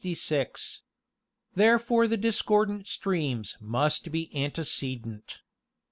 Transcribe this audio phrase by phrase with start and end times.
[1.53, 5.41] Therefore the discordant streams must be antecedent.